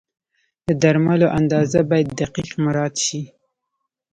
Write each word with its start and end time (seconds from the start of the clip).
د 0.67 0.69
درملو 0.81 1.27
اندازه 1.39 1.79
باید 1.89 2.09
دقیق 2.21 2.49
مراعت 2.65 2.95
شي. 3.05 3.21